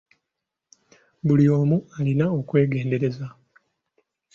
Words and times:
Buli 1.25 1.45
omu 1.59 1.77
alina 1.97 2.25
okwegendereza. 2.39 3.27